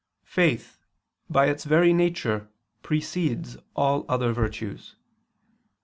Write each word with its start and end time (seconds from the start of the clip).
Faith, 0.25 0.79
by 1.29 1.45
its 1.45 1.63
very 1.63 1.93
nature, 1.93 2.49
precedes 2.81 3.55
all 3.75 4.03
other 4.09 4.33
virtues. 4.33 4.95